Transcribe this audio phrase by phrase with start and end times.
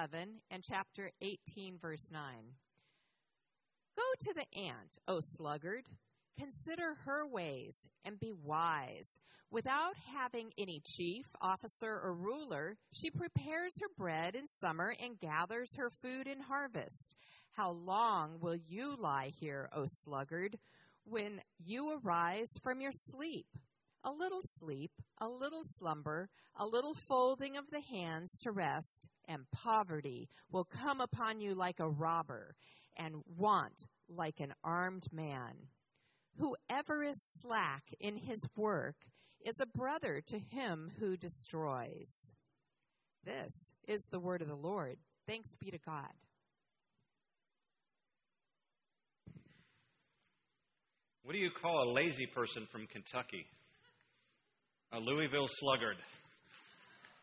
[0.00, 2.22] 11 and chapter 18, verse 9.
[3.96, 5.84] Go to the ant, O sluggard.
[6.38, 9.18] Consider her ways and be wise.
[9.50, 15.76] Without having any chief, officer, or ruler, she prepares her bread in summer and gathers
[15.76, 17.14] her food in harvest.
[17.52, 20.56] How long will you lie here, O sluggard,
[21.04, 23.48] when you arise from your sleep?
[24.04, 29.50] A little sleep, a little slumber, a little folding of the hands to rest, and
[29.52, 32.54] poverty will come upon you like a robber,
[32.96, 35.68] and want like an armed man.
[36.38, 38.96] Whoever is slack in his work
[39.44, 42.32] is a brother to him who destroys.
[43.24, 44.96] This is the word of the Lord.
[45.26, 46.12] Thanks be to God.
[51.22, 53.46] What do you call a lazy person from Kentucky?
[54.92, 55.94] A Louisville sluggard.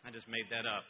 [0.08, 0.88] I just made that up.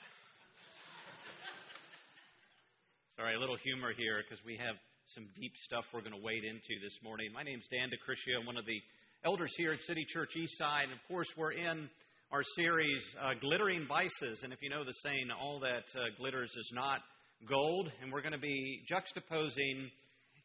[3.18, 4.78] Sorry, a little humor here because we have
[5.10, 7.34] some deep stuff we're going to wade into this morning.
[7.34, 8.38] My name's Dan DeCriscio.
[8.40, 8.78] I'm one of the
[9.26, 10.84] elders here at City Church Eastside.
[10.84, 11.90] And of course, we're in
[12.30, 14.44] our series, uh, Glittering Vices.
[14.44, 17.02] And if you know the saying, all that uh, glitters is not
[17.50, 17.90] gold.
[18.04, 19.90] And we're going to be juxtaposing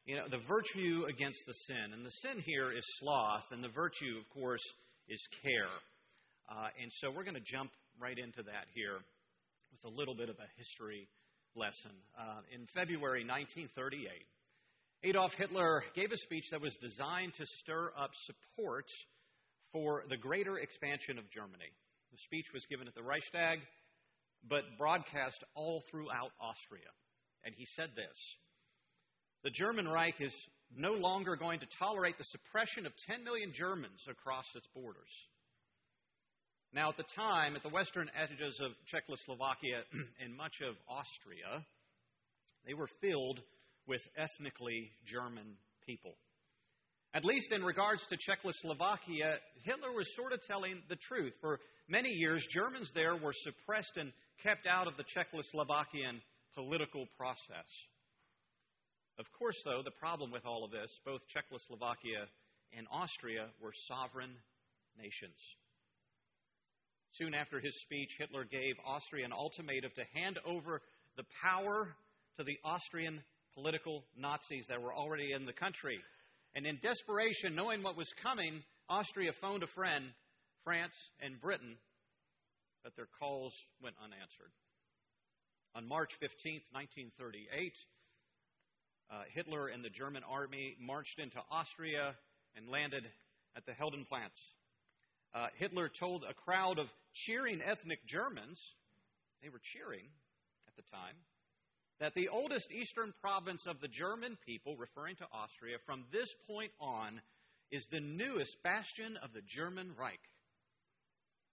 [0.08, 1.92] you know, the virtue against the sin.
[1.92, 4.64] And the sin here is sloth, and the virtue, of course,
[5.10, 5.76] is care.
[6.48, 8.98] Uh, and so we're going to jump right into that here
[9.72, 11.08] with a little bit of a history
[11.54, 11.92] lesson.
[12.18, 14.08] Uh, in February 1938,
[15.04, 18.86] Adolf Hitler gave a speech that was designed to stir up support
[19.72, 21.70] for the greater expansion of Germany.
[22.12, 23.60] The speech was given at the Reichstag,
[24.48, 26.90] but broadcast all throughout Austria.
[27.44, 28.36] And he said this
[29.42, 30.34] The German Reich is
[30.76, 35.10] no longer going to tolerate the suppression of 10 million Germans across its borders.
[36.74, 39.82] Now, at the time, at the western edges of Czechoslovakia
[40.24, 41.66] and much of Austria,
[42.66, 43.40] they were filled
[43.86, 45.56] with ethnically German
[45.86, 46.14] people.
[47.14, 51.34] At least in regards to Czechoslovakia, Hitler was sort of telling the truth.
[51.42, 54.12] For many years, Germans there were suppressed and
[54.42, 56.22] kept out of the Czechoslovakian
[56.54, 57.68] political process.
[59.18, 62.28] Of course, though, the problem with all of this, both Czechoslovakia
[62.72, 64.32] and Austria were sovereign
[64.96, 65.36] nations.
[67.12, 70.80] Soon after his speech, Hitler gave Austria an ultimatum to hand over
[71.16, 71.94] the power
[72.38, 73.20] to the Austrian
[73.54, 76.00] political Nazis that were already in the country.
[76.54, 80.06] And in desperation, knowing what was coming, Austria phoned a friend,
[80.64, 81.76] France and Britain,
[82.82, 83.52] but their calls
[83.82, 84.52] went unanswered.
[85.74, 87.72] On March 15, 1938,
[89.10, 92.14] uh, Hitler and the German army marched into Austria
[92.56, 93.04] and landed
[93.56, 94.40] at the Heldenplatz.
[95.34, 98.60] Uh, Hitler told a crowd of cheering ethnic Germans,
[99.42, 100.04] they were cheering
[100.68, 101.16] at the time,
[102.00, 106.72] that the oldest eastern province of the German people, referring to Austria, from this point
[106.80, 107.20] on
[107.70, 110.20] is the newest bastion of the German Reich.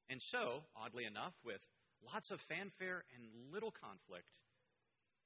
[0.09, 1.61] And so, oddly enough, with
[2.03, 4.27] lots of fanfare and little conflict,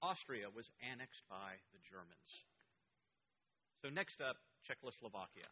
[0.02, 2.30] Austria was annexed by the Germans.
[3.82, 4.36] So, next up,
[4.68, 5.50] Czechoslovakia.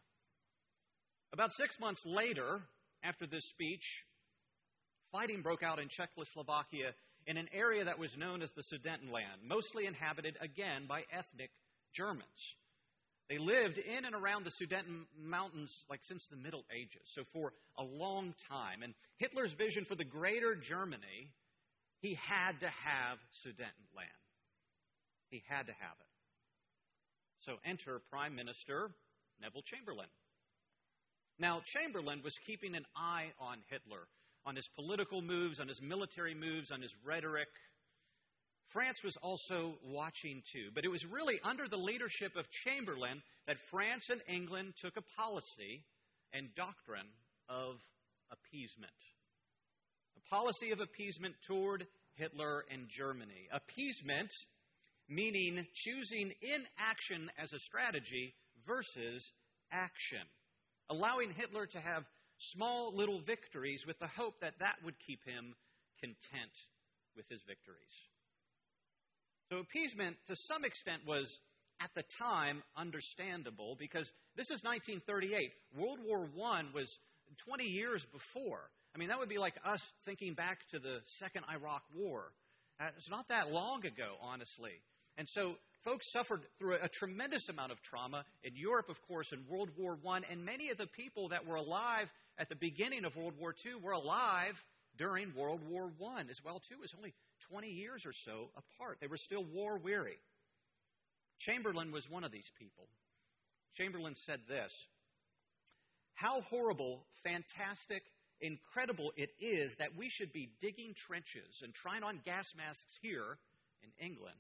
[1.34, 2.62] About six months later,
[3.04, 4.06] after this speech,
[5.12, 6.94] fighting broke out in Czechoslovakia
[7.28, 11.52] in an area that was known as the Sudetenland, mostly inhabited again by ethnic
[11.94, 12.56] Germans.
[13.30, 17.54] They lived in and around the Sudeten Mountains like since the Middle Ages, so for
[17.78, 18.84] a long time.
[18.84, 21.32] And Hitler's vision for the greater Germany,
[22.02, 24.20] he had to have Sudetenland.
[25.30, 26.08] He had to have it.
[27.40, 28.92] So enter Prime Minister
[29.42, 30.10] Neville Chamberlain.
[31.40, 34.08] Now, Chamberlain was keeping an eye on Hitler
[34.46, 37.50] on his political moves, on his military moves, on his rhetoric.
[38.70, 43.60] France was also watching too, but it was really under the leadership of Chamberlain that
[43.70, 45.84] France and England took a policy
[46.34, 47.08] and doctrine
[47.50, 47.76] of
[48.32, 48.92] appeasement.
[50.18, 53.50] A policy of appeasement toward Hitler and Germany.
[53.52, 54.32] Appeasement
[55.10, 58.34] meaning choosing inaction as a strategy
[58.66, 59.30] versus
[59.72, 60.26] action,
[60.92, 62.04] allowing Hitler to have
[62.38, 65.56] small little victories with the hope that that would keep him
[66.00, 66.52] content
[67.16, 67.96] with his victories.
[69.50, 71.40] So, appeasement to some extent was
[71.82, 75.52] at the time understandable because this is 1938.
[75.76, 77.00] World War I was
[77.46, 78.70] 20 years before.
[78.94, 82.34] I mean, that would be like us thinking back to the Second Iraq War.
[82.80, 84.82] Uh, it's not that long ago, honestly.
[85.18, 89.32] And so folks suffered through a, a, tremendous amount of trauma in Europe, of course,
[89.32, 93.06] in World War I, and many of the people that were alive at the beginning
[93.06, 94.64] of World War II were alive
[94.98, 96.76] during World War I as well, too.
[96.76, 97.14] It was only
[97.50, 98.98] 20 years or so apart.
[99.02, 100.18] They were still war weary.
[101.40, 102.88] Chamberlain was one of these people.
[103.76, 104.72] Chamberlain said this
[106.14, 108.04] How horrible, fantastic,
[108.42, 113.38] incredible it is that we should be digging trenches and trying on gas masks here
[113.84, 114.36] in England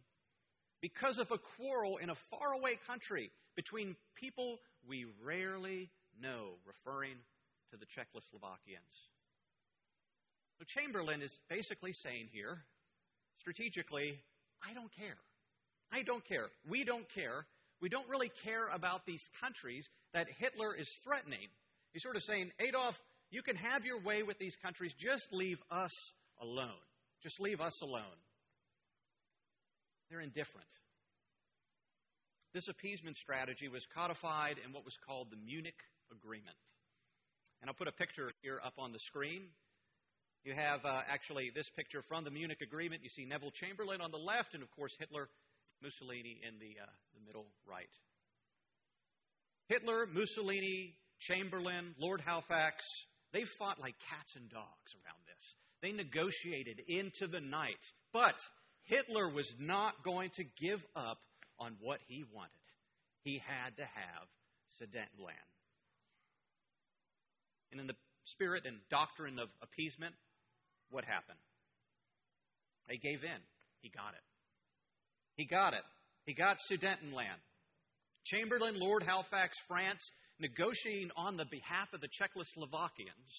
[0.81, 4.57] because of a quarrel in a faraway country between people
[4.87, 5.89] we rarely
[6.19, 7.15] know, referring
[7.71, 9.09] to the Czechoslovakians.
[10.57, 12.63] So Chamberlain is basically saying here,
[13.39, 14.19] strategically,
[14.67, 15.17] I don't care.
[15.91, 16.47] I don't care.
[16.69, 17.45] We don't care.
[17.81, 21.47] We don't really care about these countries that Hitler is threatening.
[21.93, 23.01] He's sort of saying, Adolf,
[23.31, 24.93] you can have your way with these countries.
[24.93, 25.91] Just leave us
[26.41, 26.69] alone.
[27.23, 28.03] Just leave us alone.
[30.11, 30.67] They're indifferent.
[32.53, 35.79] This appeasement strategy was codified in what was called the Munich
[36.11, 36.57] Agreement.
[37.61, 39.43] And I'll put a picture here up on the screen.
[40.43, 43.03] You have uh, actually this picture from the Munich Agreement.
[43.03, 45.29] You see Neville Chamberlain on the left, and of course Hitler,
[45.81, 46.85] Mussolini in the, uh,
[47.15, 47.87] the middle right.
[49.69, 52.83] Hitler, Mussolini, Chamberlain, Lord Halifax,
[53.31, 55.55] they fought like cats and dogs around this.
[55.81, 57.79] They negotiated into the night.
[58.11, 58.35] But
[58.85, 61.19] Hitler was not going to give up
[61.59, 62.51] on what he wanted.
[63.23, 64.27] He had to have
[64.79, 65.51] Sudetenland.
[67.71, 67.95] And in the
[68.25, 70.15] spirit and doctrine of appeasement,
[70.89, 71.39] what happened?
[72.89, 73.41] They gave in.
[73.81, 74.25] He got it.
[75.35, 75.83] He got it.
[76.25, 77.39] He got Sudetenland.
[78.25, 80.01] Chamberlain, Lord Halifax, France,
[80.39, 83.31] negotiating on the behalf of the Czechoslovakians,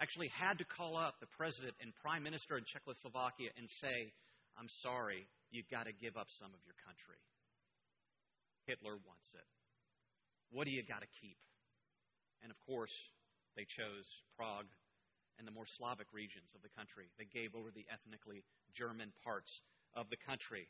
[0.00, 4.12] actually had to call up the president and prime minister in Czechoslovakia and say,
[4.60, 7.16] I'm sorry, you've got to give up some of your country.
[8.68, 9.48] Hitler wants it.
[10.52, 11.40] What do you got to keep?
[12.44, 12.92] And of course,
[13.56, 14.04] they chose
[14.36, 14.68] Prague
[15.38, 17.08] and the more Slavic regions of the country.
[17.16, 18.44] They gave over the ethnically
[18.76, 19.48] German parts
[19.96, 20.68] of the country.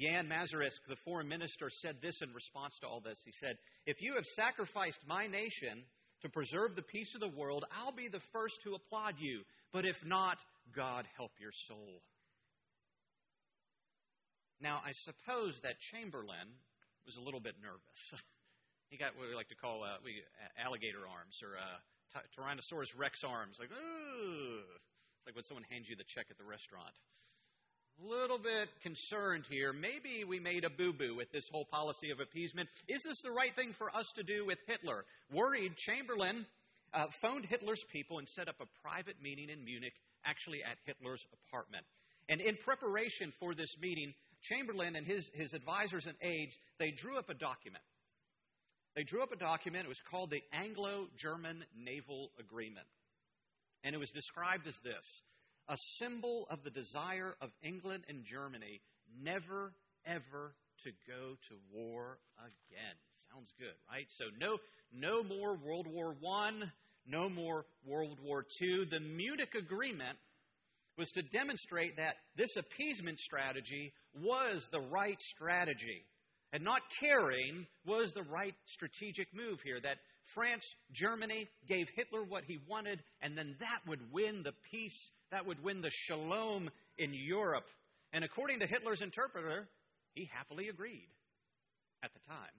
[0.00, 3.20] Jan Masaryk, the foreign minister, said this in response to all this.
[3.24, 5.84] He said, If you have sacrificed my nation
[6.22, 9.42] to preserve the peace of the world, I'll be the first to applaud you.
[9.72, 10.38] But if not,
[10.74, 12.00] God help your soul.
[14.60, 16.48] Now, I suppose that Chamberlain
[17.06, 18.00] was a little bit nervous.
[18.90, 20.22] he got what we like to call uh, we,
[20.58, 23.56] alligator arms or uh, Tyrannosaurus rex arms.
[23.58, 24.62] Like, ooh.
[25.18, 26.94] It's like when someone hands you the check at the restaurant.
[28.02, 29.72] A little bit concerned here.
[29.72, 32.68] Maybe we made a boo boo with this whole policy of appeasement.
[32.88, 35.04] Is this the right thing for us to do with Hitler?
[35.32, 36.46] Worried, Chamberlain
[36.92, 41.24] uh, phoned Hitler's people and set up a private meeting in Munich, actually at Hitler's
[41.32, 41.84] apartment.
[42.28, 44.14] And in preparation for this meeting,
[44.44, 47.84] Chamberlain and his, his advisors and aides, they drew up a document.
[48.94, 49.86] They drew up a document.
[49.86, 52.86] It was called the Anglo German Naval Agreement.
[53.82, 55.22] And it was described as this
[55.68, 58.80] a symbol of the desire of England and Germany
[59.22, 59.72] never,
[60.04, 60.54] ever
[60.84, 62.96] to go to war again.
[63.32, 64.06] Sounds good, right?
[64.18, 64.58] So no,
[64.92, 66.50] no more World War I,
[67.06, 68.84] no more World War II.
[68.90, 70.18] The Munich Agreement
[70.96, 76.04] was to demonstrate that this appeasement strategy was the right strategy.
[76.52, 79.80] And not caring was the right strategic move here.
[79.82, 79.98] That
[80.34, 85.46] France, Germany gave Hitler what he wanted, and then that would win the peace, that
[85.46, 87.66] would win the shalom in Europe.
[88.12, 89.68] And according to Hitler's interpreter,
[90.14, 91.08] he happily agreed
[92.02, 92.54] at the time.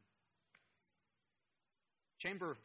[2.19, 2.57] Chamber,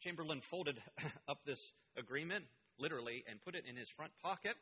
[0.00, 0.78] Chamberlain folded
[1.28, 1.60] up this
[1.96, 2.44] agreement,
[2.78, 4.54] literally, and put it in his front pocket.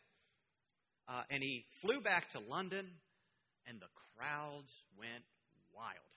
[1.08, 2.86] Uh, and he flew back to London,
[3.66, 5.24] and the crowds went
[5.74, 6.10] wild.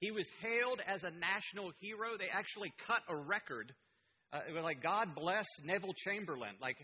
[0.00, 2.16] He was hailed as a national hero.
[2.18, 3.72] They actually cut a record.
[4.32, 6.56] Uh, it was like, God bless Neville Chamberlain.
[6.60, 6.76] Like,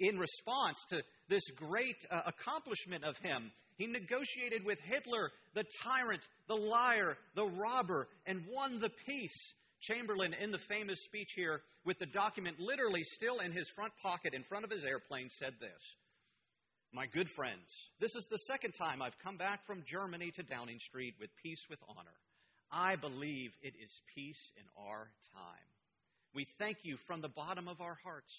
[0.00, 6.20] in response to this great uh, accomplishment of him, he negotiated with Hitler, the tyrant,
[6.48, 9.54] the liar, the robber, and won the peace.
[9.80, 14.34] Chamberlain, in the famous speech here, with the document literally still in his front pocket
[14.34, 15.94] in front of his airplane, said this
[16.92, 17.70] my good friends,
[18.00, 21.64] this is the second time I've come back from Germany to Downing Street with peace
[21.70, 22.18] with honor.
[22.72, 25.68] I believe it is peace in our time.
[26.34, 28.34] We thank you from the bottom of our hearts.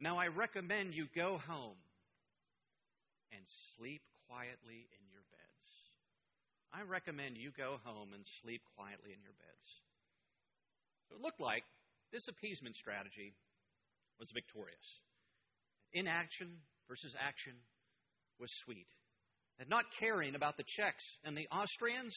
[0.00, 1.78] Now I recommend you go home
[3.32, 3.42] and
[3.76, 5.66] sleep quietly in your beds.
[6.72, 9.66] I recommend you go home and sleep quietly in your beds.
[11.08, 11.64] So it looked like
[12.12, 13.34] this appeasement strategy
[14.20, 15.00] was victorious.
[15.92, 17.54] Inaction versus action
[18.40, 18.86] was sweet.
[19.58, 22.16] And not caring about the Czechs and the Austrians,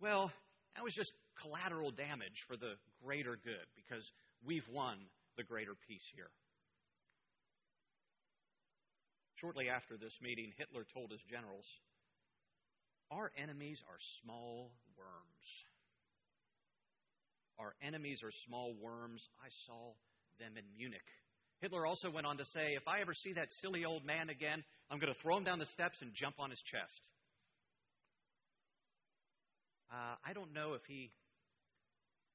[0.00, 0.32] well,
[0.74, 4.10] that was just collateral damage for the greater good because
[4.44, 4.96] we've won
[5.36, 6.30] the greater peace here.
[9.34, 11.66] Shortly after this meeting, Hitler told his generals,
[13.10, 15.48] Our enemies are small worms.
[17.58, 19.28] Our enemies are small worms.
[19.44, 19.94] I saw
[20.38, 21.06] them in Munich.
[21.60, 24.62] Hitler also went on to say, If I ever see that silly old man again,
[24.90, 27.02] I'm going to throw him down the steps and jump on his chest.
[29.90, 31.10] Uh, I don't know if he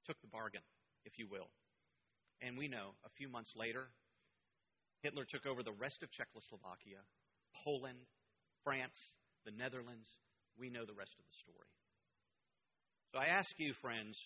[0.06, 0.62] took the bargain,
[1.06, 1.48] if you will.
[2.42, 3.88] And we know a few months later,
[5.01, 7.00] Hitler took over the rest of Czechoslovakia,
[7.63, 8.08] Poland,
[8.63, 8.98] France,
[9.46, 10.08] the Netherlands.
[10.58, 11.68] We know the rest of the story.
[13.13, 14.18] So I ask you, friends,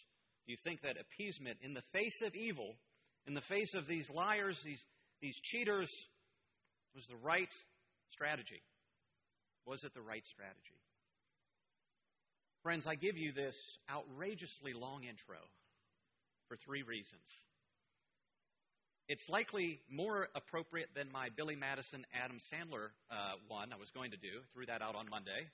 [0.45, 2.77] do you think that appeasement in the face of evil,
[3.27, 4.81] in the face of these liars, these,
[5.21, 5.91] these cheaters,
[6.95, 7.53] was the right
[8.09, 8.61] strategy?
[9.65, 10.79] Was it the right strategy?
[12.63, 13.55] Friends, I give you this
[13.91, 15.37] outrageously long intro
[16.47, 17.21] for three reasons.
[19.09, 24.11] It's likely more appropriate than my Billy Madison Adam Sandler uh, one I was going
[24.11, 24.41] to do.
[24.53, 25.47] Threw that out on Monday.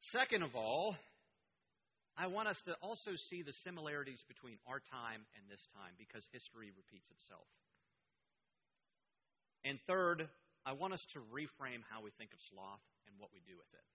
[0.00, 0.96] Second of all,
[2.18, 6.26] I want us to also see the similarities between our time and this time because
[6.32, 7.46] history repeats itself.
[9.64, 10.28] And third,
[10.66, 13.70] I want us to reframe how we think of sloth and what we do with
[13.72, 13.86] it.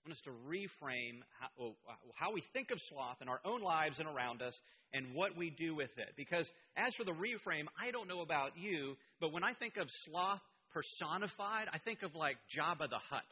[0.00, 3.60] I want us to reframe how, uh, how, we think of sloth in our own
[3.60, 4.58] lives and around us
[4.92, 6.08] and what we do with it.
[6.16, 9.88] Because as for the reframe, I don't know about you, but when I think of
[9.90, 10.40] sloth
[10.72, 13.30] personified, I think of like Jabba the Hutt,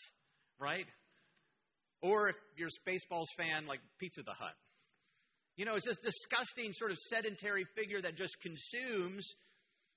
[0.60, 0.86] right?
[2.02, 4.54] Or if you're a Spaceballs fan, like Pizza the Hut.
[5.56, 9.34] You know, it's this disgusting sort of sedentary figure that just consumes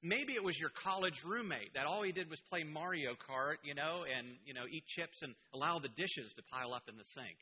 [0.03, 3.74] Maybe it was your college roommate that all he did was play Mario Kart, you
[3.74, 7.07] know, and, you know, eat chips and allow the dishes to pile up in the
[7.15, 7.39] sink.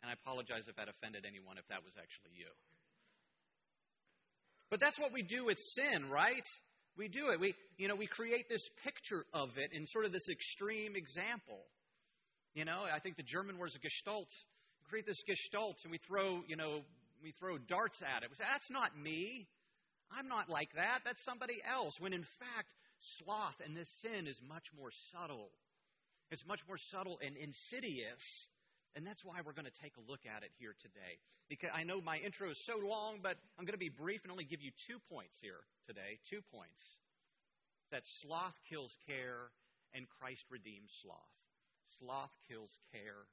[0.00, 2.46] And I apologize if that offended anyone if that was actually you.
[4.70, 6.46] But that's what we do with sin, right?
[6.96, 7.40] We do it.
[7.40, 11.66] We, you know, we create this picture of it in sort of this extreme example.
[12.54, 14.30] You know, I think the German word is Gestalt.
[14.30, 16.82] We create this Gestalt and we throw, you know,
[17.22, 18.30] we throw darts at it.
[18.30, 19.48] We say, that's not me.
[20.12, 21.00] I'm not like that.
[21.04, 21.98] That's somebody else.
[21.98, 22.68] When in fact,
[23.18, 25.50] sloth and this sin is much more subtle.
[26.30, 28.22] It's much more subtle and insidious.
[28.94, 31.18] And that's why we're going to take a look at it here today.
[31.48, 34.30] Because I know my intro is so long, but I'm going to be brief and
[34.30, 36.22] only give you two points here today.
[36.30, 36.78] Two points.
[37.90, 39.50] That sloth kills care
[39.92, 41.18] and Christ redeems sloth.
[42.04, 43.24] Sloth kills care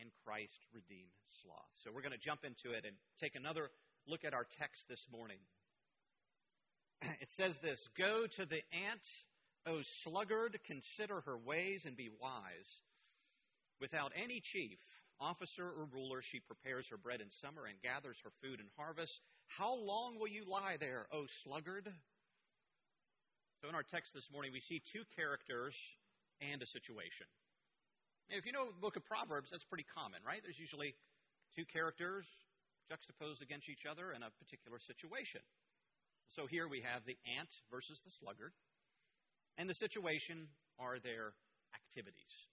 [0.00, 1.12] and Christ redeemed
[1.42, 1.68] sloth.
[1.84, 3.68] So we're going to jump into it and take another
[4.06, 5.38] look at our text this morning.
[7.20, 9.04] it says this Go to the ant,
[9.66, 12.70] O sluggard, consider her ways and be wise.
[13.80, 14.78] Without any chief,
[15.20, 19.20] officer, or ruler, she prepares her bread in summer and gathers her food in harvest.
[19.48, 21.92] How long will you lie there, O sluggard?
[23.60, 25.74] So, in our text this morning, we see two characters
[26.40, 27.26] and a situation.
[28.30, 30.40] If you know the book of Proverbs, that's pretty common, right?
[30.42, 30.94] There's usually
[31.56, 32.26] two characters
[32.88, 35.40] juxtaposed against each other in a particular situation.
[36.36, 38.52] So here we have the ant versus the sluggard.
[39.56, 41.32] And the situation are their
[41.74, 42.46] activities.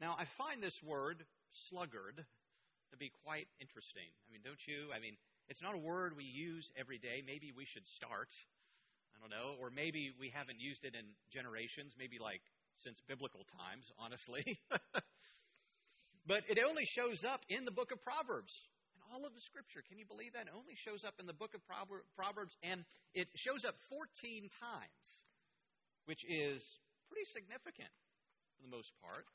[0.00, 2.24] Now, I find this word, sluggard,
[2.90, 4.08] to be quite interesting.
[4.24, 4.92] I mean, don't you?
[4.96, 5.16] I mean,
[5.48, 7.22] it's not a word we use every day.
[7.24, 8.32] Maybe we should start.
[9.12, 9.60] I don't know.
[9.60, 12.42] Or maybe we haven't used it in generations, maybe like
[12.82, 14.44] since biblical times, honestly.
[16.26, 18.52] but it only shows up in the book of Proverbs
[18.94, 19.82] And all of the scripture.
[19.88, 20.48] Can you believe that?
[20.48, 25.06] It only shows up in the book of Proverbs, and it shows up 14 times,
[26.04, 26.62] which is
[27.08, 27.92] pretty significant
[28.56, 29.26] for the most part.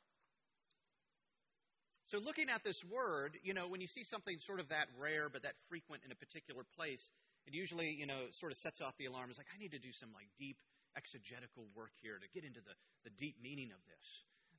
[2.11, 5.31] So, looking at this word, you know, when you see something sort of that rare
[5.31, 6.99] but that frequent in a particular place,
[7.47, 9.29] it usually, you know, sort of sets off the alarm.
[9.29, 10.57] It's like, I need to do some like deep
[10.97, 14.05] exegetical work here to get into the, the deep meaning of this.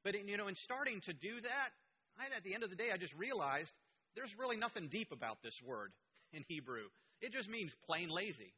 [0.04, 1.70] But, in, you know, in starting to do that,
[2.18, 3.72] I, at the end of the day, I just realized
[4.14, 5.92] there's really nothing deep about this word
[6.32, 6.88] in Hebrew.
[7.20, 8.52] It just means plain lazy.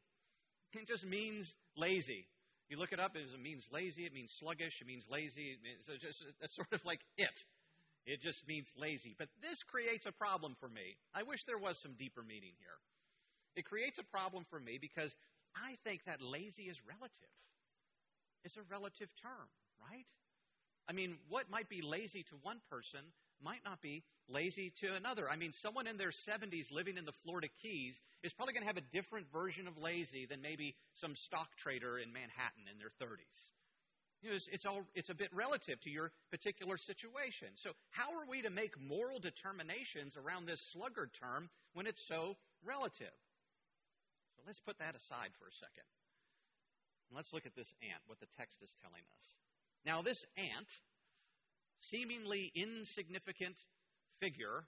[0.73, 2.25] It just means lazy.
[2.69, 5.57] You look it up, it means lazy, it means sluggish, it means lazy.
[5.63, 7.45] It's just, that's sort of like it.
[8.05, 9.15] It just means lazy.
[9.17, 10.97] But this creates a problem for me.
[11.13, 12.77] I wish there was some deeper meaning here.
[13.55, 15.15] It creates a problem for me because
[15.55, 17.31] I think that lazy is relative.
[18.45, 19.49] It's a relative term,
[19.81, 20.05] right?
[20.87, 23.01] I mean, what might be lazy to one person
[23.43, 25.29] might not be lazy to another.
[25.29, 28.67] I mean, someone in their 70s living in the Florida Keys is probably going to
[28.67, 32.93] have a different version of lazy than maybe some stock trader in Manhattan in their
[33.01, 33.51] 30s.
[34.21, 37.49] You know, it's, it's, all, it's a bit relative to your particular situation.
[37.55, 42.37] So, how are we to make moral determinations around this sluggard term when it's so
[42.63, 43.13] relative?
[44.37, 45.85] So, let's put that aside for a second.
[47.15, 49.23] Let's look at this ant, what the text is telling us.
[49.85, 50.67] Now, this ant,
[51.79, 53.55] seemingly insignificant
[54.19, 54.67] figure,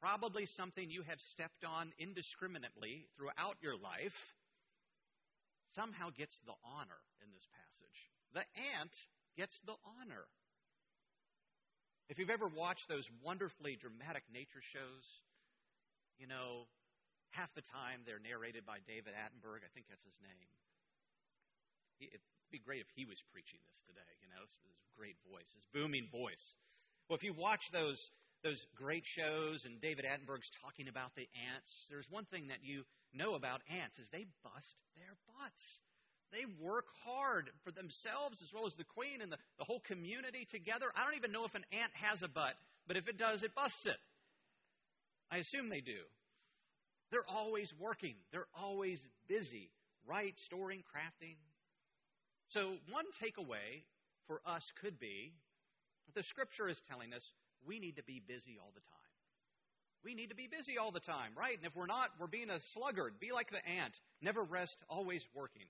[0.00, 4.36] probably something you have stepped on indiscriminately throughout your life,
[5.74, 7.98] somehow gets the honor in this passage.
[8.32, 8.46] The
[8.78, 8.94] ant
[9.36, 10.30] gets the honor.
[12.08, 15.06] If you've ever watched those wonderfully dramatic nature shows,
[16.18, 16.66] you know,
[17.30, 19.62] half the time they're narrated by David Attenborough.
[19.62, 20.50] I think that's his name.
[22.00, 24.56] It'd be great if he was preaching this today, you know, his
[24.96, 26.54] great voice, his booming voice.
[27.08, 28.10] Well, if you watch those
[28.42, 32.84] those great shows and David Attenborough's talking about the ants, there's one thing that you
[33.12, 35.80] know about ants is they bust their butts.
[36.32, 40.46] They work hard for themselves as well as the queen and the, the whole community
[40.48, 40.86] together.
[40.96, 42.54] I don't even know if an ant has a butt,
[42.86, 43.98] but if it does, it busts it.
[45.30, 46.00] I assume they do.
[47.10, 49.70] They're always working, they're always busy,
[50.06, 50.38] right?
[50.38, 51.34] Storing, crafting.
[52.50, 53.86] So, one takeaway
[54.26, 55.32] for us could be
[56.06, 57.32] that the scripture is telling us
[57.64, 58.98] we need to be busy all the time.
[60.04, 61.56] We need to be busy all the time, right?
[61.56, 63.20] And if we're not, we're being a sluggard.
[63.20, 63.94] Be like the ant.
[64.20, 65.66] Never rest, always working.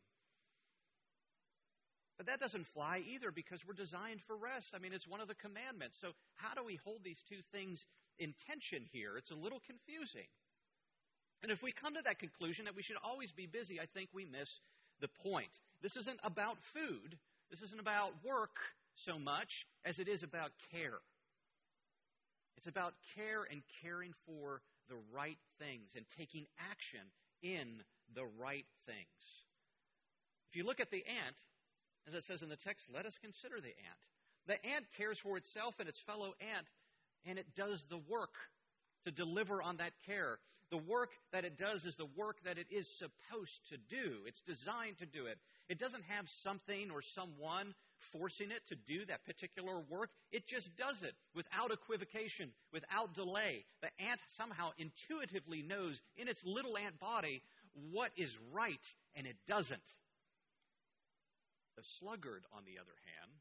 [2.17, 4.73] But that doesn't fly either because we're designed for rest.
[4.75, 5.99] I mean, it's one of the commandments.
[6.01, 7.85] So, how do we hold these two things
[8.19, 9.19] in tension here?
[9.19, 10.29] It's a little confusing.
[11.43, 14.09] And if we come to that conclusion that we should always be busy, I think
[14.15, 14.61] we miss
[15.01, 15.61] the point.
[15.83, 17.19] This isn't about food,
[17.51, 18.59] this isn't about work
[18.95, 21.01] so much as it is about care.
[22.57, 27.01] It's about care and caring for the right things and taking action
[27.43, 27.83] in
[28.15, 29.47] the right things.
[30.51, 31.37] If you look at the ant,
[32.07, 34.03] as it says in the text, let us consider the ant.
[34.47, 36.67] The ant cares for itself and its fellow ant,
[37.25, 38.35] and it does the work
[39.05, 40.39] to deliver on that care.
[40.71, 44.19] The work that it does is the work that it is supposed to do.
[44.27, 45.39] It's designed to do it.
[45.69, 47.75] It doesn't have something or someone
[48.13, 50.11] forcing it to do that particular work.
[50.31, 53.65] It just does it without equivocation, without delay.
[53.83, 57.43] The ant somehow intuitively knows in its little ant body
[57.91, 58.87] what is right,
[59.17, 59.81] and it doesn't.
[61.77, 63.33] The sluggard, on the other hand,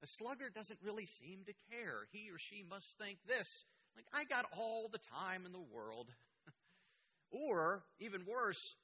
[0.00, 2.06] the sluggard doesn't really seem to care.
[2.12, 3.64] He or she must think this
[3.96, 6.08] like, I got all the time in the world.
[7.30, 8.74] or, even worse,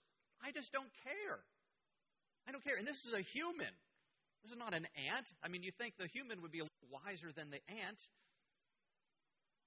[0.43, 1.41] I just don't care.
[2.49, 2.77] I don't care.
[2.77, 3.75] And this is a human.
[4.43, 5.27] This is not an ant.
[5.43, 8.01] I mean, you think the human would be a little wiser than the ant.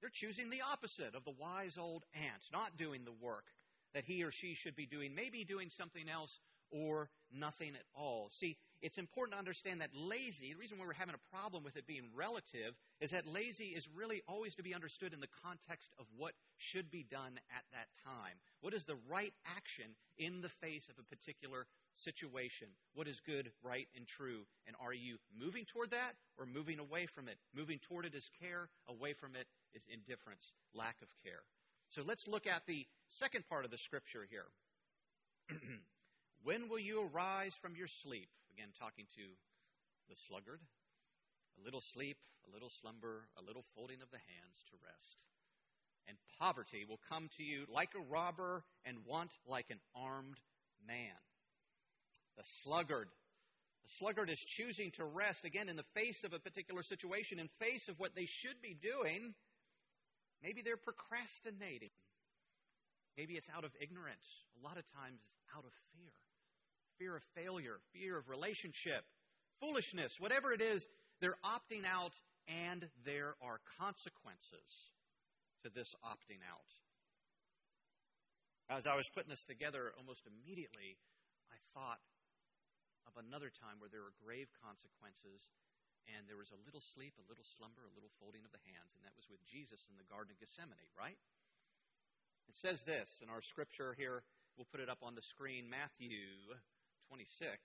[0.02, 3.46] They're choosing the opposite of the wise old ant, not doing the work
[3.94, 6.40] that he or she should be doing, maybe doing something else
[6.74, 8.30] or nothing at all.
[8.32, 11.78] See, it's important to understand that lazy, the reason why we're having a problem with
[11.78, 15.94] it being relative, is that lazy is really always to be understood in the context
[16.00, 18.36] of what should be done at that time.
[18.62, 22.68] What is the right action in the face of a particular situation?
[22.94, 24.42] What is good, right, and true?
[24.68, 27.38] And are you moving toward that or moving away from it?
[27.56, 31.44] Moving toward it is care, away from it is indifference, lack of care.
[31.90, 34.48] So let's look at the second part of the scripture here.
[36.44, 38.28] when will you arise from your sleep?
[38.52, 39.26] Again, talking to
[40.10, 40.60] the sluggard.
[41.60, 45.24] A little sleep, a little slumber, a little folding of the hands to rest.
[46.08, 50.40] And poverty will come to you like a robber and want like an armed
[50.86, 51.16] man.
[52.36, 53.08] The sluggard.
[53.88, 57.48] The sluggard is choosing to rest, again, in the face of a particular situation, in
[57.60, 59.34] face of what they should be doing.
[60.42, 61.92] Maybe they're procrastinating.
[63.16, 64.28] Maybe it's out of ignorance.
[64.60, 66.12] A lot of times it's out of fear
[67.00, 69.06] fear of failure, fear of relationship,
[69.60, 70.86] foolishness, whatever it is,
[71.22, 72.14] they're opting out,
[72.48, 74.68] and there are consequences
[75.64, 76.68] to this opting out.
[78.72, 81.00] As I was putting this together, almost immediately,
[81.52, 82.02] I thought
[83.08, 85.52] of another time where there were grave consequences,
[86.12, 88.92] and there was a little sleep, a little slumber, a little folding of the hands,
[88.96, 91.20] and that was with Jesus in the Garden of Gethsemane, right?
[92.52, 94.24] It says this in our scripture here.
[94.60, 96.28] We'll put it up on the screen Matthew
[97.10, 97.58] 26.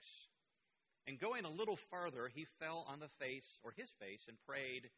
[1.07, 4.91] And going a little farther, he fell on the face, or his face, and prayed,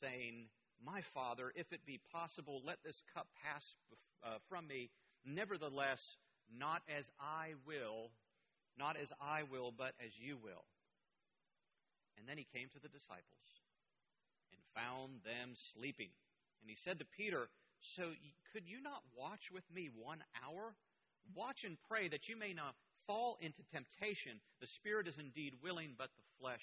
[0.00, 0.46] saying,
[0.84, 3.74] My Father, if it be possible, let this cup pass
[4.24, 4.90] uh, from me.
[5.26, 6.16] Nevertheless,
[6.56, 8.10] not as I will,
[8.78, 10.64] not as I will, but as you will.
[12.16, 13.64] And then he came to the disciples
[14.52, 16.10] and found them sleeping.
[16.60, 17.48] And he said to Peter,
[17.80, 18.12] So
[18.52, 20.74] could you not watch with me one hour?
[21.34, 22.74] Watch and pray that you may not
[23.10, 24.38] fall into temptation.
[24.62, 26.62] The spirit is indeed willing, but the flesh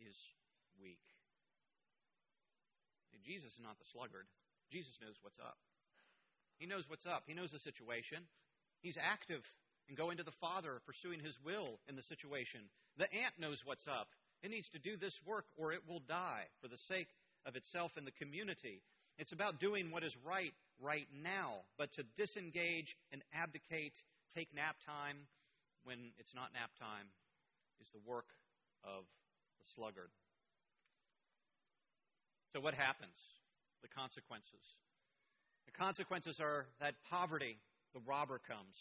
[0.00, 0.16] is
[0.80, 1.04] weak.
[3.20, 4.24] Jesus is not the sluggard.
[4.72, 5.56] Jesus knows what's up.
[6.56, 7.24] He knows what's up.
[7.26, 8.24] He knows the situation.
[8.80, 9.44] He's active
[9.88, 12.60] and going to the Father, pursuing His will in the situation.
[12.96, 14.08] The ant knows what's up.
[14.42, 17.08] It needs to do this work or it will die for the sake
[17.44, 18.80] of itself and the community.
[19.18, 24.00] It's about doing what is right right now, but to disengage and abdicate,
[24.34, 25.28] take nap time
[25.84, 27.06] when it's not nap time,
[27.80, 28.26] is the work
[28.82, 29.04] of
[29.60, 30.10] the sluggard.
[32.52, 33.16] So, what happens?
[33.82, 34.64] The consequences.
[35.66, 37.58] The consequences are that poverty,
[37.92, 38.76] the robber comes.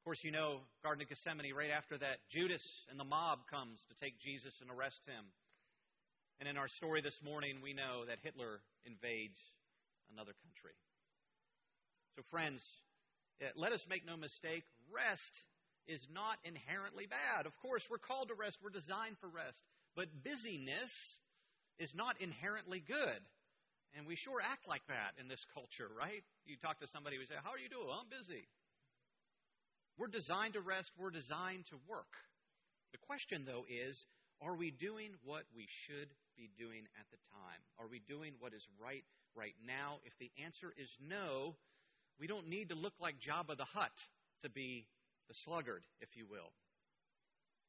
[0.00, 3.80] Of course, you know, Garden of Gethsemane, right after that, Judas and the mob comes
[3.88, 5.24] to take Jesus and arrest him.
[6.40, 9.38] And in our story this morning, we know that Hitler invades
[10.10, 10.72] another country.
[12.16, 12.62] So, friends,
[13.40, 15.44] eh, let us make no mistake rest
[15.86, 17.46] is not inherently bad.
[17.46, 19.60] Of course, we're called to rest, we're designed for rest.
[19.96, 20.92] But busyness
[21.78, 23.20] is not inherently good.
[23.96, 26.22] And we sure act like that in this culture, right?
[26.46, 27.88] You talk to somebody who say, How are you doing?
[27.90, 28.46] I'm busy.
[29.98, 32.14] We're designed to rest, we're designed to work.
[32.92, 34.06] The question, though, is
[34.40, 37.60] are we doing what we should be doing at the time?
[37.78, 39.04] Are we doing what is right
[39.36, 39.98] right now?
[40.06, 41.56] If the answer is no,
[42.18, 43.92] we don't need to look like Jabba the Hutt
[44.42, 44.86] to be
[45.30, 46.50] the sluggard, if you will.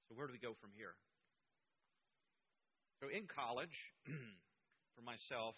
[0.10, 0.97] So, where do we go from here?
[2.97, 3.93] So, in college,
[4.97, 5.54] for myself,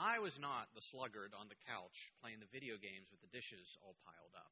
[0.00, 3.76] I was not the sluggard on the couch playing the video games with the dishes
[3.84, 4.48] all piled up.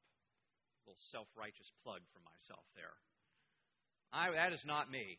[0.85, 2.93] A little self righteous plug for myself there.
[4.13, 5.17] I, that is not me.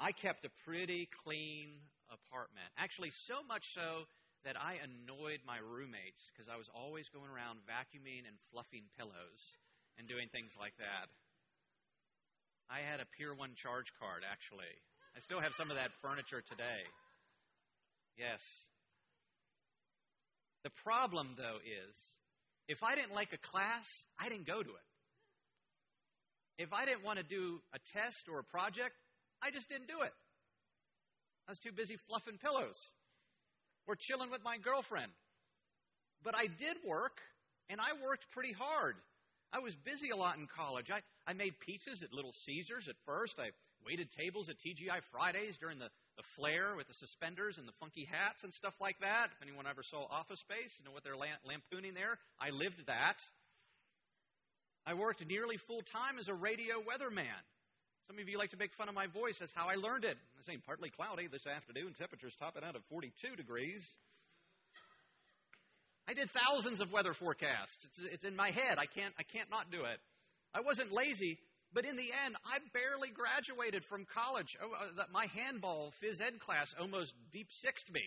[0.00, 2.72] I kept a pretty clean apartment.
[2.80, 4.08] Actually, so much so
[4.48, 9.42] that I annoyed my roommates because I was always going around vacuuming and fluffing pillows
[9.98, 11.08] and doing things like that.
[12.68, 14.72] I had a Pier 1 charge card, actually.
[15.16, 16.82] I still have some of that furniture today.
[18.18, 18.42] Yes.
[20.64, 21.94] The problem, though, is
[22.68, 23.86] if I didn't like a class,
[24.18, 24.86] I didn't go to it.
[26.58, 28.96] If I didn't want to do a test or a project,
[29.42, 30.12] I just didn't do it.
[31.46, 32.80] I was too busy fluffing pillows
[33.86, 35.12] or chilling with my girlfriend.
[36.24, 37.20] But I did work,
[37.68, 38.96] and I worked pretty hard.
[39.56, 40.90] I was busy a lot in college.
[40.90, 43.36] I, I made pizzas at Little Caesars at first.
[43.38, 45.88] I waited tables at TGI Fridays during the,
[46.18, 49.30] the flare with the suspenders and the funky hats and stuff like that.
[49.32, 52.18] If anyone ever saw Office Space, you know what they're lampooning there?
[52.38, 53.24] I lived that.
[54.84, 57.40] I worked nearly full time as a radio weatherman.
[58.08, 59.38] Some of you like to make fun of my voice.
[59.40, 60.18] That's how I learned it.
[60.36, 61.94] It's saying partly cloudy this afternoon.
[61.98, 63.88] Temperatures topping out at 42 degrees.
[66.08, 67.84] I did thousands of weather forecasts.
[67.84, 68.78] It's, it's in my head.
[68.78, 69.98] I can't, I can't not do it.
[70.54, 71.38] I wasn't lazy,
[71.74, 74.56] but in the end, I barely graduated from college.
[74.62, 78.02] Oh, uh, my handball phys ed class almost deep sixed me.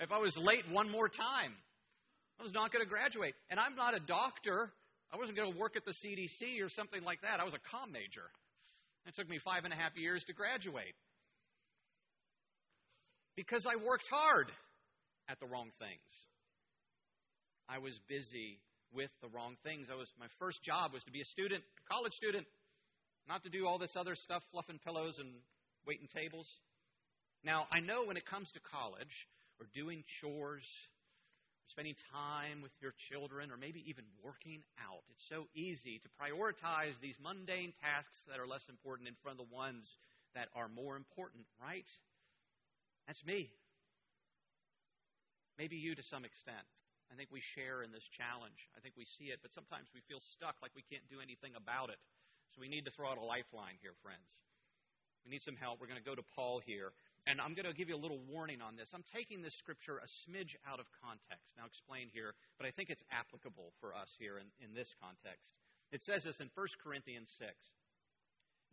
[0.00, 1.54] If I was late one more time,
[2.40, 3.34] I was not going to graduate.
[3.48, 4.72] And I'm not a doctor.
[5.12, 7.38] I wasn't going to work at the CDC or something like that.
[7.38, 8.26] I was a comm major.
[9.06, 10.94] It took me five and a half years to graduate
[13.36, 14.50] because I worked hard
[15.28, 16.00] at the wrong things.
[17.68, 18.58] I was busy
[18.92, 19.88] with the wrong things.
[19.90, 22.46] I was my first job was to be a student, a college student,
[23.28, 25.28] not to do all this other stuff, fluffing pillows and
[25.86, 26.48] waiting tables.
[27.42, 29.28] Now, I know when it comes to college
[29.60, 35.02] or doing chores, or spending time with your children, or maybe even working out.
[35.10, 39.48] It's so easy to prioritize these mundane tasks that are less important in front of
[39.48, 39.96] the ones
[40.34, 41.88] that are more important, right?
[43.06, 43.50] That's me.
[45.58, 46.66] Maybe you to some extent.
[47.14, 48.66] I think we share in this challenge.
[48.74, 51.54] I think we see it, but sometimes we feel stuck like we can't do anything
[51.54, 52.02] about it.
[52.50, 54.34] So we need to throw out a lifeline here, friends.
[55.22, 55.78] We need some help.
[55.78, 56.90] We're going to go to Paul here.
[57.22, 58.90] And I'm going to give you a little warning on this.
[58.92, 61.54] I'm taking this scripture a smidge out of context.
[61.54, 65.54] Now, explain here, but I think it's applicable for us here in, in this context.
[65.94, 67.54] It says this in 1 Corinthians 6.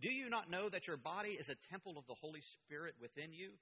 [0.02, 3.32] Do you not know that your body is a temple of the Holy Spirit within
[3.32, 3.54] you,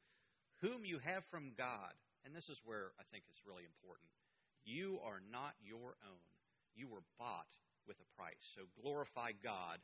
[0.64, 1.94] whom you have from God?
[2.24, 4.08] And this is where I think it's really important.
[4.66, 6.26] You are not your own,
[6.76, 7.50] you were bought
[7.88, 8.44] with a price.
[8.56, 9.80] So glorify God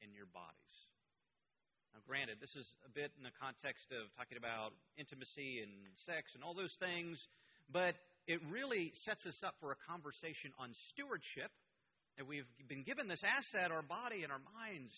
[0.00, 0.76] in your bodies.
[1.94, 5.72] Now, granted, this is a bit in the context of talking about intimacy and
[6.06, 7.18] sex and all those things,
[7.72, 7.96] but
[8.28, 11.50] it really sets us up for a conversation on stewardship.
[12.18, 14.94] And we've been given this asset, our body and our minds.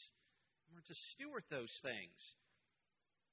[0.67, 2.17] And we're to steward those things.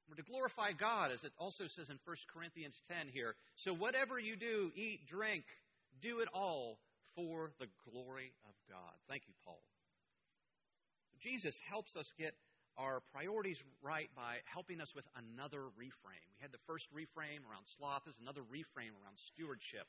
[0.08, 3.36] We're to glorify God, as it also says in 1 Corinthians 10 here.
[3.56, 5.44] So, whatever you do, eat, drink,
[6.02, 6.80] do it all
[7.16, 8.94] for the glory of God.
[9.10, 9.62] Thank you, Paul.
[11.20, 12.36] Jesus helps us get
[12.78, 16.26] our priorities right by helping us with another reframe.
[16.30, 19.88] We had the first reframe around sloth, there's another reframe around stewardship.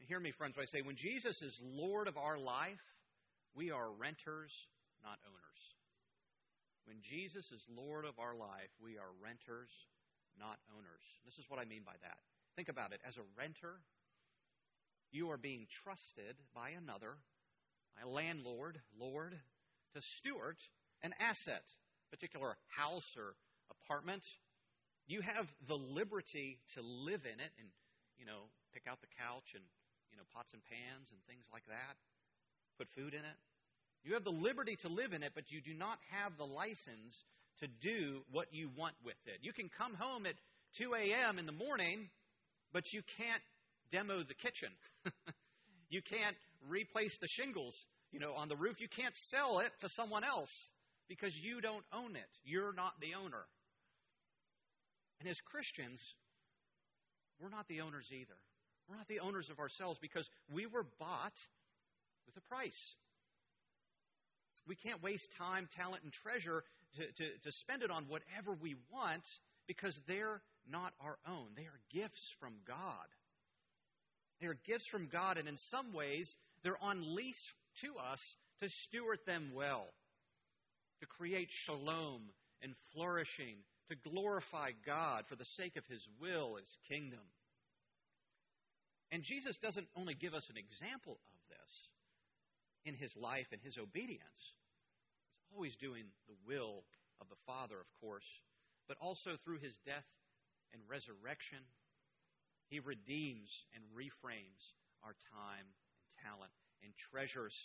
[0.00, 2.82] hear me, friends, when I say when Jesus is Lord of our life,
[3.54, 4.54] We are renters,
[5.02, 5.60] not owners.
[6.86, 9.70] When Jesus is Lord of our life, we are renters,
[10.38, 11.02] not owners.
[11.24, 12.18] This is what I mean by that.
[12.60, 13.00] Think about it.
[13.08, 13.80] As a renter,
[15.10, 17.16] you are being trusted by another,
[17.96, 19.32] by a landlord, Lord,
[19.96, 20.58] to steward
[21.00, 21.64] an asset,
[22.10, 23.32] particular house or
[23.72, 24.20] apartment.
[25.08, 27.72] You have the liberty to live in it and,
[28.18, 29.64] you know, pick out the couch and,
[30.12, 31.96] you know, pots and pans and things like that,
[32.76, 33.38] put food in it.
[34.04, 37.24] You have the liberty to live in it, but you do not have the license
[37.60, 39.40] to do what you want with it.
[39.40, 40.36] You can come home at
[40.76, 41.38] 2 a.m.
[41.38, 42.10] in the morning,
[42.72, 43.42] but you can't
[43.90, 44.70] demo the kitchen.
[45.88, 46.36] you can't
[46.68, 48.80] replace the shingles, you know, on the roof.
[48.80, 50.68] You can't sell it to someone else
[51.08, 52.30] because you don't own it.
[52.44, 53.44] You're not the owner.
[55.18, 56.00] And as Christians,
[57.40, 58.36] we're not the owners either.
[58.88, 61.38] We're not the owners of ourselves because we were bought
[62.26, 62.94] with a price.
[64.66, 66.64] We can't waste time, talent, and treasure
[66.96, 69.24] to, to, to spend it on whatever we want
[69.66, 71.48] because they're not our own.
[71.56, 73.06] They are gifts from God.
[74.40, 78.68] They are gifts from God, and in some ways, they're on lease to us to
[78.68, 79.86] steward them well,
[81.00, 82.22] to create shalom
[82.62, 83.56] and flourishing,
[83.88, 87.20] to glorify God for the sake of His will, His kingdom.
[89.10, 91.88] And Jesus doesn't only give us an example of this
[92.84, 94.54] in His life and His obedience,
[95.48, 96.84] He's always doing the will
[97.20, 98.26] of the Father, of course,
[98.88, 100.06] but also through His death
[100.72, 101.60] and resurrection
[102.70, 104.62] he redeems and reframes
[105.02, 106.52] our time and talent
[106.84, 107.58] and treasures.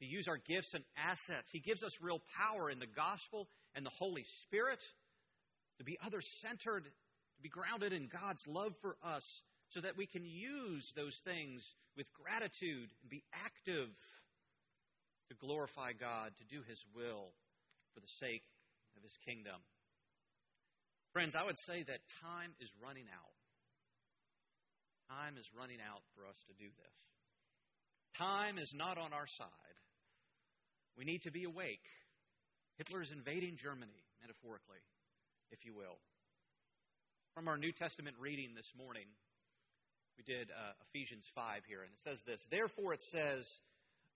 [0.00, 1.48] He uses our gifts and assets.
[1.52, 4.80] He gives us real power in the gospel and the Holy Spirit
[5.78, 10.06] to be other centered, to be grounded in God's love for us, so that we
[10.06, 11.62] can use those things
[11.96, 13.88] with gratitude and be active
[15.28, 17.30] to glorify God, to do His will
[17.94, 18.42] for the sake
[18.96, 19.62] of His kingdom.
[21.12, 23.36] Friends, I would say that time is running out.
[25.10, 26.96] Time is running out for us to do this.
[28.16, 29.76] Time is not on our side.
[30.96, 31.84] We need to be awake.
[32.78, 34.80] Hitler is invading Germany, metaphorically,
[35.50, 36.00] if you will.
[37.34, 39.06] From our New Testament reading this morning,
[40.16, 43.46] we did uh, Ephesians 5 here, and it says this Therefore, it says,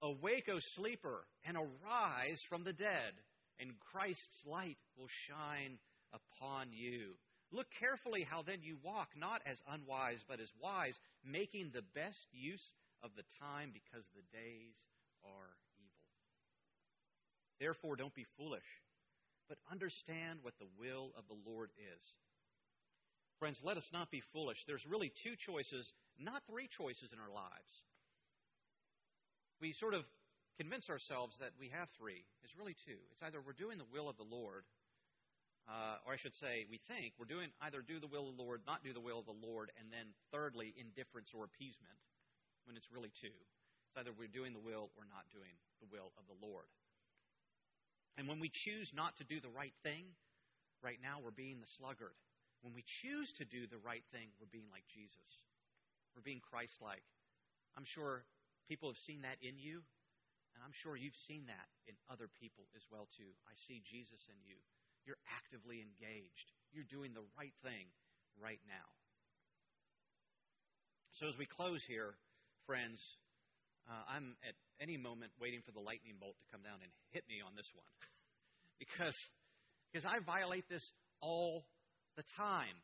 [0.02, 3.12] Awake, O sleeper, and arise from the dead,
[3.60, 5.78] and Christ's light will shine
[6.12, 7.16] upon you.
[7.52, 12.26] Look carefully how then you walk, not as unwise, but as wise, making the best
[12.32, 14.74] use of the time because the days
[15.24, 16.06] are evil.
[17.60, 18.66] Therefore, don't be foolish,
[19.48, 22.02] but understand what the will of the Lord is.
[23.38, 24.64] Friends, let us not be foolish.
[24.64, 27.84] There's really two choices, not three choices in our lives.
[29.60, 30.04] We sort of
[30.58, 32.24] convince ourselves that we have three.
[32.42, 32.98] It's really two.
[33.12, 34.64] It's either we're doing the will of the Lord
[35.66, 38.42] uh, or I should say, we think we're doing either do the will of the
[38.42, 41.98] Lord, not do the will of the Lord, and then thirdly, indifference or appeasement,
[42.64, 43.34] when it's really two.
[43.90, 46.70] It's either we're doing the will or not doing the will of the Lord.
[48.16, 50.14] And when we choose not to do the right thing,
[50.82, 52.14] right now we're being the sluggard.
[52.62, 55.42] When we choose to do the right thing, we're being like Jesus.
[56.14, 57.04] We're being Christ like.
[57.76, 58.24] I'm sure
[58.70, 59.82] people have seen that in you,
[60.54, 63.34] and I'm sure you've seen that in other people as well too.
[63.44, 64.56] I see Jesus in you.
[65.06, 66.50] You're actively engaged.
[66.74, 67.86] You're doing the right thing
[68.42, 68.86] right now.
[71.14, 72.12] So, as we close here,
[72.66, 73.00] friends,
[73.88, 77.24] uh, I'm at any moment waiting for the lightning bolt to come down and hit
[77.30, 77.88] me on this one.
[78.82, 79.16] because,
[79.88, 80.82] because I violate this
[81.22, 81.64] all
[82.18, 82.76] the time.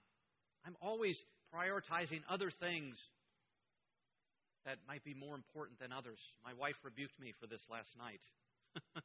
[0.64, 1.18] I'm always
[1.52, 2.96] prioritizing other things
[4.64, 6.22] that might be more important than others.
[6.46, 8.22] My wife rebuked me for this last night.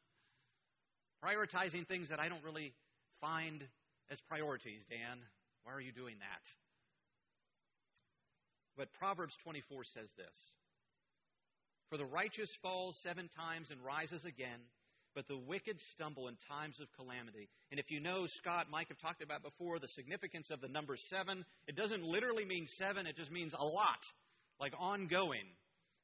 [1.23, 2.73] prioritizing things that I don't really
[3.21, 3.63] find
[4.09, 5.19] as priorities, Dan.
[5.63, 6.45] Why are you doing that?
[8.77, 10.37] But Proverbs 24 says this
[11.89, 14.59] For the righteous falls seven times and rises again,
[15.15, 17.49] but the wicked stumble in times of calamity.
[17.71, 20.95] And if you know, Scott, Mike have talked about before the significance of the number
[20.95, 24.03] seven, it doesn't literally mean seven, it just means a lot,
[24.59, 25.49] like ongoing.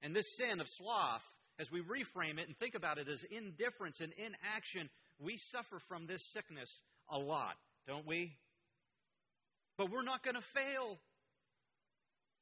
[0.01, 1.23] And this sin of sloth,
[1.59, 6.07] as we reframe it and think about it as indifference and inaction, we suffer from
[6.07, 6.69] this sickness
[7.13, 7.55] a lot,
[7.87, 8.35] don't we?
[9.77, 10.97] But we're not going to fail.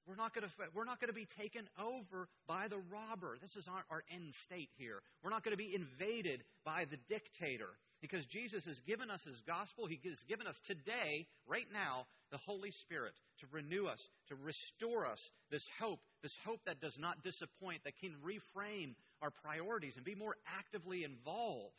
[0.08, 3.38] We're not going to we're not going to be taken over by the robber.
[3.40, 5.02] This is our, our end state here.
[5.24, 7.70] We're not going to be invaded by the dictator
[8.02, 9.86] because Jesus has given us his gospel.
[9.86, 15.06] He has given us today, right now, the Holy Spirit to renew us, to restore
[15.06, 15.20] us,
[15.52, 20.16] this hope, this hope that does not disappoint, that can reframe our priorities and be
[20.16, 21.76] more actively involved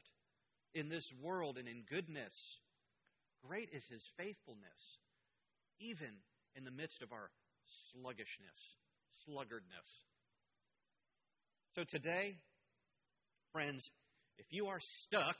[0.74, 2.32] in this world and in goodness.
[3.46, 4.98] Great is his faithfulness,
[5.80, 6.10] even
[6.54, 7.30] in the midst of our
[7.92, 8.78] sluggishness,
[9.26, 9.88] sluggardness.
[11.74, 12.36] So today,
[13.52, 13.90] friends,
[14.38, 15.36] if you are stuck,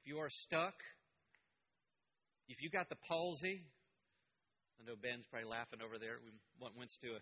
[0.00, 0.74] if you are stuck,
[2.48, 3.62] if you got the palsy,
[4.80, 6.16] I know Ben's probably laughing over there.
[6.24, 7.20] We went to a,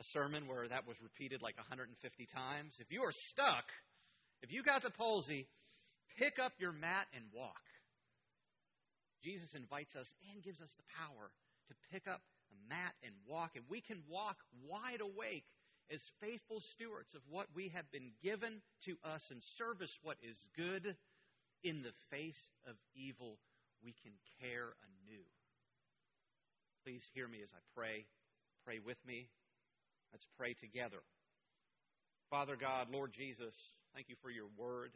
[0.00, 1.92] a sermon where that was repeated like 150
[2.26, 2.74] times.
[2.78, 3.64] If you are stuck,
[4.42, 5.48] if you got the palsy,
[6.18, 7.60] pick up your mat and walk.
[9.22, 11.30] Jesus invites us and gives us the power
[11.68, 15.44] to pick up a mat and walk, and we can walk wide awake
[15.90, 20.36] as faithful stewards of what we have been given to us and service what is
[20.56, 20.96] good
[21.64, 23.38] in the face of evil.
[23.82, 25.24] We can care anew.
[26.84, 28.04] Please hear me as I pray.
[28.64, 29.28] Pray with me.
[30.12, 30.98] Let's pray together.
[32.30, 33.54] Father God, Lord Jesus,
[33.94, 34.92] thank you for your word.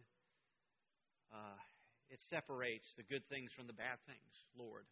[1.32, 1.56] Uh,
[2.10, 4.86] it separates the good things from the bad things, Lord.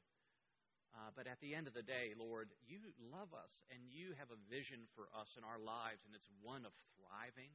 [0.91, 4.35] Uh, but at the end of the day, Lord, you love us and you have
[4.35, 7.55] a vision for us in our lives, and it's one of thriving,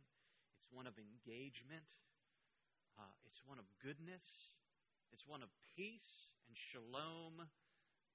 [0.63, 1.83] it's one of engagement,
[2.95, 4.23] uh, it's one of goodness,
[5.11, 7.43] it's one of peace and shalom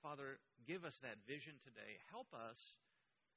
[0.01, 2.01] Father, give us that vision today.
[2.09, 2.57] Help us,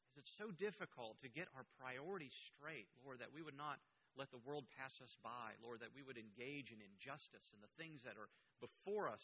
[0.07, 3.83] as it's so difficult to get our priorities straight, Lord, that we would not
[4.17, 7.75] let the world pass us by, Lord, that we would engage in injustice and the
[7.81, 8.29] things that are
[8.61, 9.23] before us,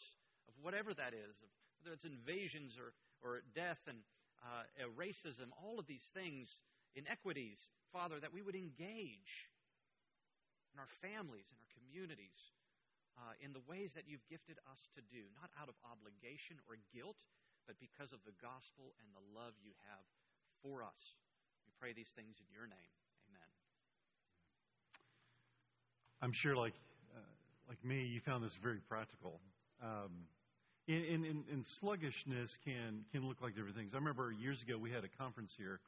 [0.50, 1.50] of whatever that is, of,
[1.80, 4.02] whether it's invasions or, or death and
[4.42, 4.66] uh,
[4.98, 6.58] racism, all of these things,
[6.96, 7.60] inequities,
[7.94, 9.52] Father, that we would engage
[10.74, 12.40] in our families, in our communities,
[13.20, 16.80] uh, in the ways that you've gifted us to do, not out of obligation or
[16.96, 17.20] guilt,
[17.68, 20.06] but because of the gospel and the love you have
[20.64, 21.20] for us.
[21.68, 22.94] We pray these things in your name.
[23.30, 23.50] Amen.
[26.22, 26.74] I'm sure, like
[27.16, 27.20] uh,
[27.70, 29.40] like me, you found this very practical.
[29.82, 30.28] Um,
[30.88, 33.92] in, in, in, sluggishness can can look like different things.
[33.94, 35.80] I remember years ago we had a conference here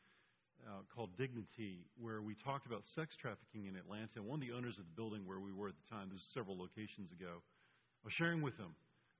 [0.67, 4.21] uh, called Dignity, where we talked about sex trafficking in Atlanta.
[4.21, 6.27] One of the owners of the building where we were at the time, this is
[6.33, 8.71] several locations ago, I was sharing with him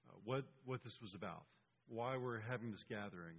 [0.08, 1.44] uh, what, what this was about,
[1.90, 3.36] why we're having this gathering.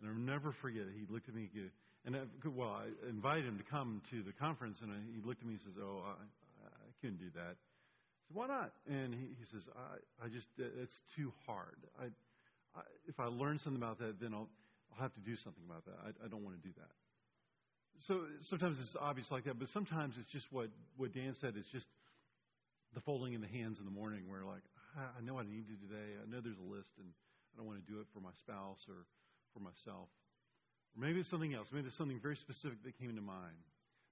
[0.00, 0.88] And I'll never forget.
[0.96, 1.48] He looked at me,
[2.04, 5.42] and I, well, I invited him to come to the conference, and I, he looked
[5.42, 6.02] at me and says, Oh,
[6.92, 7.56] I, couldn't do that.
[7.56, 8.72] I said, Why not?
[8.86, 11.80] And he, he says, I, I just, uh, it's too hard.
[11.98, 12.12] I,
[12.76, 14.48] I, if I learn something about that, then I'll,
[14.92, 15.96] I'll have to do something about that.
[16.04, 16.92] I, I don't want to do that.
[17.98, 21.54] So sometimes it's obvious like that, but sometimes it's just what, what Dan said.
[21.56, 21.86] It's just
[22.94, 24.62] the folding in the hands in the morning where, like,
[24.96, 26.20] I know I need to today.
[26.20, 28.84] I know there's a list, and I don't want to do it for my spouse
[28.88, 29.08] or
[29.54, 30.08] for myself.
[30.96, 31.68] Or maybe it's something else.
[31.72, 33.56] Maybe it's something very specific that came into mind.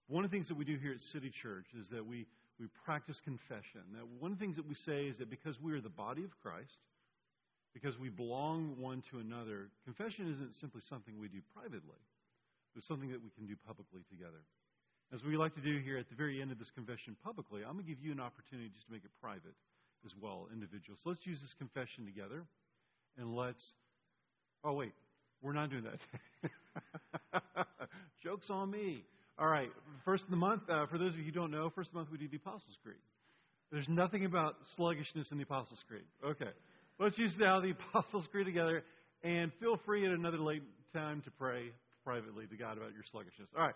[0.09, 2.27] One of the things that we do here at City Church is that we,
[2.61, 3.81] we practice confession.
[3.94, 6.23] That one of the things that we say is that because we are the body
[6.25, 6.79] of Christ,
[7.73, 11.99] because we belong one to another, confession isn't simply something we do privately
[12.75, 14.42] but something that we can do publicly together.
[15.12, 17.75] As we like to do here at the very end of this confession publicly, I'm
[17.75, 19.55] going to give you an opportunity just to make it private
[20.05, 20.96] as well, individual.
[21.03, 22.44] So let's use this confession together
[23.18, 23.61] and let's.
[24.62, 24.92] Oh, wait,
[25.42, 27.33] we're not doing that.
[28.23, 29.05] Joke's on me.
[29.40, 29.70] All right,
[30.05, 31.98] first of the month, uh, for those of you who don't know, first of the
[32.00, 32.98] month we do the Apostles' Creed.
[33.72, 36.05] There's nothing about sluggishness in the Apostles' Creed.
[36.22, 36.50] Okay,
[36.98, 38.85] let's use now the Apostles' Creed together
[39.24, 41.70] and feel free at another late time to pray
[42.05, 43.48] privately to God about your sluggishness.
[43.57, 43.74] All right.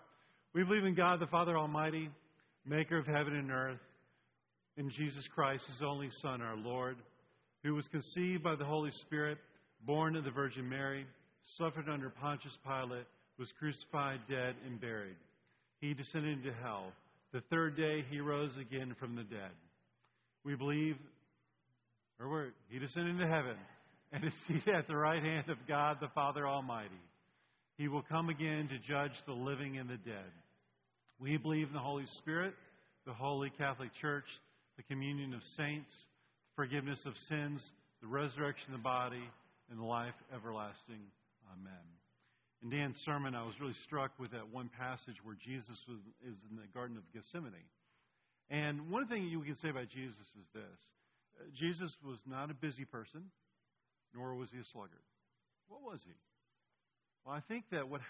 [0.53, 2.09] We believe in God, the Father Almighty,
[2.65, 3.79] maker of heaven and earth,
[4.77, 6.97] in Jesus Christ, his only Son, our Lord,
[7.63, 9.39] who was conceived by the Holy Spirit,
[9.85, 11.05] born of the Virgin Mary,
[11.43, 13.05] suffered under Pontius Pilate,
[13.39, 15.15] was crucified, dead, and buried.
[15.81, 16.91] He descended into hell.
[17.33, 19.51] The third day he rose again from the dead.
[20.43, 20.95] We believe,
[22.19, 23.57] or he descended into heaven
[24.11, 27.01] and is seated at the right hand of God the Father Almighty.
[27.77, 30.31] He will come again to judge the living and the dead.
[31.19, 32.53] We believe in the Holy Spirit,
[33.05, 34.25] the Holy Catholic Church,
[34.77, 37.71] the communion of saints, the forgiveness of sins,
[38.01, 39.23] the resurrection of the body,
[39.69, 41.01] and the life everlasting.
[41.51, 42.04] Amen.
[42.65, 46.35] In Dan's sermon, I was really struck with that one passage where Jesus was, is
[46.49, 47.69] in the Garden of Gethsemane.
[48.49, 52.83] And one thing you can say about Jesus is this Jesus was not a busy
[52.83, 53.29] person,
[54.15, 55.05] nor was he a sluggard.
[55.67, 56.13] What was he?
[57.23, 58.01] Well, I think that what